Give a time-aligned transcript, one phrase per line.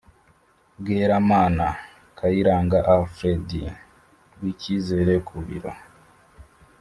[0.83, 1.67] Bweramana
[2.17, 3.47] Kayiranga Alfred
[4.33, 5.71] rw icyizere ku biro